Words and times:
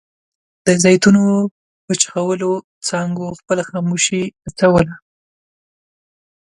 د 0.65 0.67
زیتونو 0.83 1.23
وچخولو 1.89 2.51
څانګو 2.87 3.27
خپله 3.39 3.61
خاموشي 3.69 4.23
نڅوله. 4.45 4.95